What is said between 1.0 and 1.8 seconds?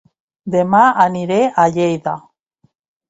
aniré a